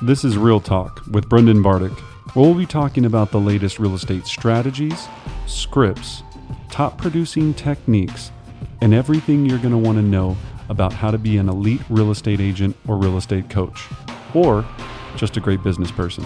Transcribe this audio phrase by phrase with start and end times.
[0.00, 1.90] This is Real Talk with Brendan Bardick,
[2.32, 5.08] where we'll be talking about the latest real estate strategies,
[5.48, 6.22] scripts,
[6.70, 8.30] top producing techniques,
[8.80, 10.36] and everything you're going to want to know
[10.68, 13.88] about how to be an elite real estate agent or real estate coach,
[14.34, 14.64] or
[15.16, 16.24] just a great business person.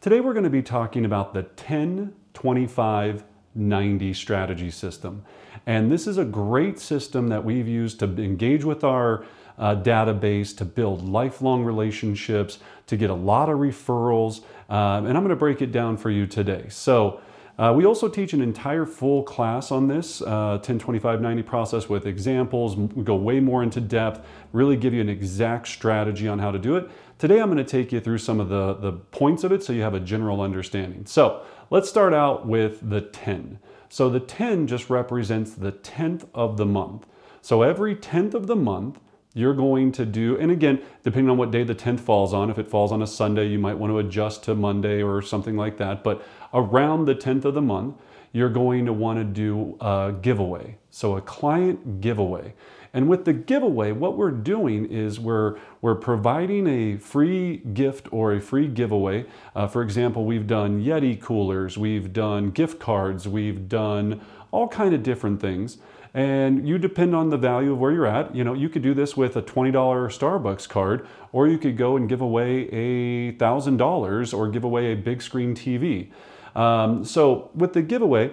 [0.00, 3.22] Today, we're going to be talking about the 10 25
[3.54, 5.24] 90 strategy system.
[5.66, 9.24] And this is a great system that we've used to engage with our
[9.58, 14.42] uh, database, to build lifelong relationships, to get a lot of referrals.
[14.68, 16.66] Um, and I'm going to break it down for you today.
[16.68, 17.20] So,
[17.56, 21.88] uh, we also teach an entire full class on this uh, 10 25 90 process
[21.88, 22.76] with examples.
[22.76, 26.58] We go way more into depth, really give you an exact strategy on how to
[26.58, 26.90] do it.
[27.18, 29.72] Today, I'm going to take you through some of the, the points of it so
[29.72, 31.06] you have a general understanding.
[31.06, 33.60] So, let's start out with the 10.
[33.88, 37.06] So, the 10 just represents the 10th of the month.
[37.40, 38.98] So, every 10th of the month,
[39.34, 42.58] you're going to do, and again, depending on what day the 10th falls on, if
[42.58, 45.76] it falls on a Sunday, you might want to adjust to Monday or something like
[45.78, 46.04] that.
[46.04, 47.96] But around the 10th of the month,
[48.32, 50.78] you're going to want to do a giveaway.
[50.90, 52.54] So a client giveaway.
[52.92, 58.32] And with the giveaway, what we're doing is we're, we're providing a free gift or
[58.34, 59.26] a free giveaway.
[59.56, 64.20] Uh, for example, we've done Yeti coolers, we've done gift cards, we've done
[64.52, 65.78] all kind of different things
[66.14, 68.34] and you depend on the value of where you're at.
[68.34, 71.96] You know, you could do this with a $20 Starbucks card, or you could go
[71.96, 76.10] and give away a $1,000 or give away a big screen TV.
[76.54, 78.30] Um, so with the giveaway,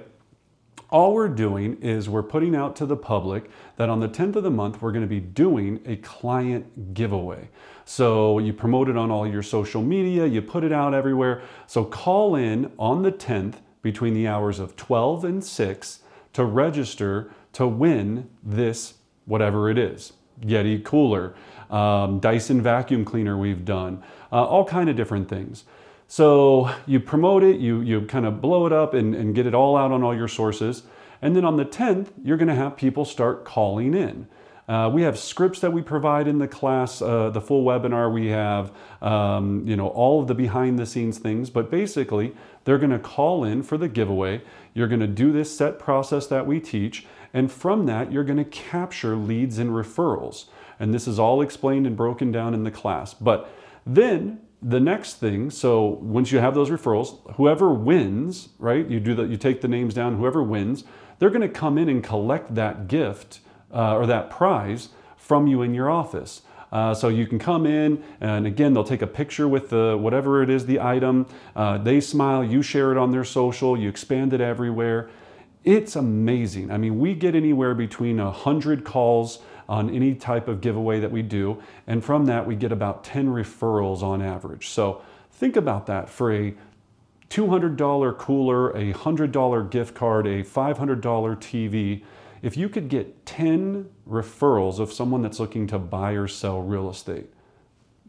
[0.92, 4.44] all we're doing is we're putting out to the public that on the 10th of
[4.44, 7.50] the month, we're going to be doing a client giveaway.
[7.86, 11.42] So you promote it on all your social media, you put it out everywhere.
[11.66, 16.00] So call in on the 10th between the hours of 12 and 6
[16.34, 20.14] to register to win this, whatever it is.
[20.42, 21.36] Yeti cooler,
[21.70, 25.66] um, Dyson vacuum cleaner we've done, uh, all kind of different things.
[26.08, 29.53] So you promote it, you, you kind of blow it up and, and get it
[29.53, 30.84] all out on all your sources.
[31.22, 34.28] And then on the 10th, you're going to have people start calling in.
[34.72, 38.09] Uh, we have scripts that we provide in the class, uh, the full webinar.
[38.09, 38.72] We have,
[39.02, 41.50] um, you know, all of the behind the scenes things.
[41.50, 42.34] But basically,
[42.64, 44.42] they're going to call in for the giveaway.
[44.74, 48.38] You're going to do this set process that we teach, and from that, you're going
[48.38, 50.46] to capture leads and referrals.
[50.80, 53.14] And this is all explained and broken down in the class.
[53.14, 53.50] But
[53.86, 58.90] then the next thing, so once you have those referrals, whoever wins, right?
[58.90, 60.86] You do that, you take the names down, whoever wins,
[61.20, 63.42] they're going to come in and collect that gift
[63.74, 66.42] uh, or that prize from you in your office.
[66.72, 70.42] Uh, so you can come in and again they'll take a picture with the whatever
[70.42, 71.26] it is the item.
[71.56, 75.10] Uh, they smile, you share it on their social, you expand it everywhere,
[75.64, 76.72] it's amazing.
[76.72, 79.40] I mean, we get anywhere between a 100 calls
[79.70, 83.28] on any type of giveaway that we do, and from that, we get about 10
[83.28, 84.70] referrals on average.
[84.70, 86.54] So think about that for a
[87.30, 92.04] $200 cooler, a $100 gift card, a $500 TV.
[92.41, 96.90] If you could get 10 referrals of someone that's looking to buy or sell real
[96.90, 97.28] estate,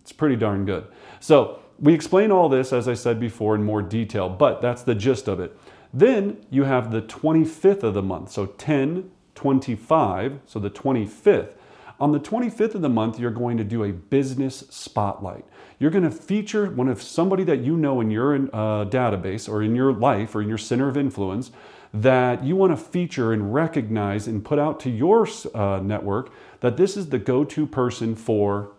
[0.01, 0.87] it's pretty darn good.
[1.21, 4.95] So, we explain all this, as I said before, in more detail, but that's the
[4.95, 5.57] gist of it.
[5.93, 11.55] Then you have the 25th of the month, so 10, 25, so the 25th.
[12.03, 15.45] On the 25th of the month, you're going to do a business spotlight.
[15.79, 19.63] You're going to feature one of somebody that you know in your uh, database or
[19.63, 21.53] in your life or in your center of influence
[21.95, 26.77] that you want to feature and recognize and put out to your uh, network that
[26.77, 28.73] this is the go to person for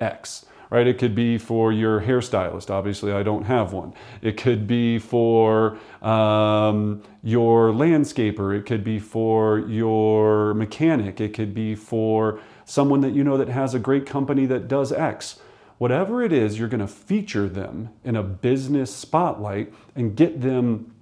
[0.00, 0.86] X right?
[0.86, 2.70] It could be for your hairstylist.
[2.70, 3.94] Obviously, I don't have one.
[4.20, 8.56] It could be for um, your landscaper.
[8.58, 11.20] It could be for your mechanic.
[11.20, 14.92] It could be for someone that you know that has a great company that does
[14.92, 15.38] X.
[15.78, 20.92] Whatever it is, you're going to feature them in a business spotlight and get them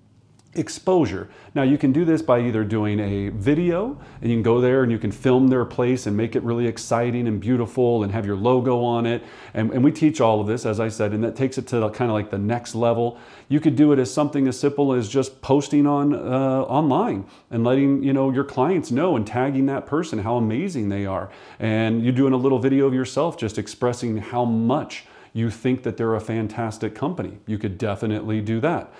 [0.56, 1.28] exposure.
[1.54, 4.82] Now you can do this by either doing a video and you can go there
[4.82, 8.27] and you can film their place and make it really exciting and beautiful and have
[8.27, 9.22] your logo on it.
[9.54, 11.80] And, and we teach all of this, as I said, and that takes it to
[11.80, 13.18] the, kind of like the next level.
[13.48, 17.65] You could do it as something as simple as just posting on uh, online and
[17.65, 21.30] letting you know your clients know and tagging that person how amazing they are.
[21.59, 25.04] And you're doing a little video of yourself just expressing how much
[25.34, 27.39] you think that they're a fantastic company.
[27.47, 28.95] You could definitely do that.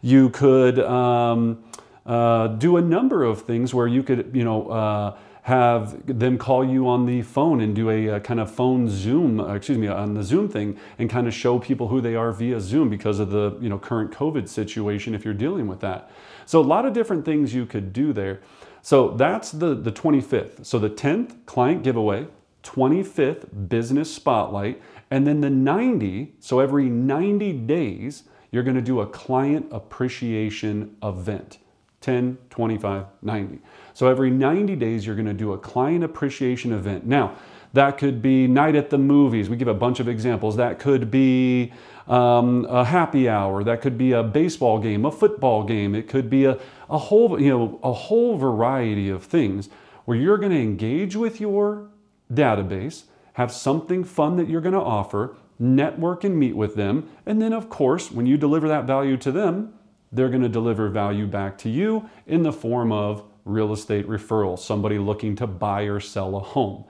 [0.00, 1.62] You could um,
[2.06, 6.64] uh, do a number of things where you could, you know, uh, have them call
[6.64, 9.88] you on the phone and do a, a, kind of phone Zoom, uh, excuse me,
[9.88, 13.18] on the Zoom thing, and kind of show people who they are via Zoom because
[13.18, 15.14] of the you know current COVID situation.
[15.14, 16.10] If you're dealing with that,
[16.46, 18.40] so a lot of different things you could do there.
[18.82, 20.64] So that's the the 25th.
[20.64, 22.26] So the 10th client giveaway,
[22.62, 24.80] 25th business spotlight,
[25.10, 30.96] and then the 90, so every 90 days, you're going to do a client appreciation
[31.02, 31.58] event
[32.00, 33.58] 10, 25, 90.
[33.92, 37.06] So every 90 days, you're going to do a client appreciation event.
[37.06, 37.36] Now,
[37.72, 39.48] that could be night at the movies.
[39.48, 40.56] We give a bunch of examples.
[40.56, 41.72] That could be
[42.08, 43.62] um, a happy hour.
[43.62, 45.94] That could be a baseball game, a football game.
[45.94, 46.58] It could be a,
[46.88, 49.68] a whole, you know, a whole variety of things
[50.04, 51.88] where you're going to engage with your
[52.32, 53.04] database,
[53.34, 57.52] have something fun that you're going to offer, network and meet with them, and then
[57.52, 59.72] of course, when you deliver that value to them,
[60.12, 64.58] they're going to deliver value back to you in the form of real estate referral,
[64.58, 66.84] somebody looking to buy or sell a home.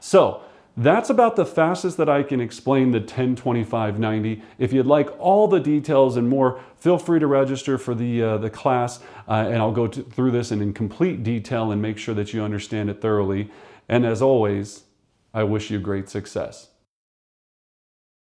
[0.00, 0.42] So,
[0.78, 4.42] that's about the fastest that I can explain the 102590.
[4.58, 8.36] If you'd like all the details and more, feel free to register for the, uh,
[8.36, 11.96] the class, uh, and I'll go to, through this in, in complete detail and make
[11.96, 13.50] sure that you understand it thoroughly.
[13.88, 14.82] And as always,
[15.36, 16.70] I wish you great success.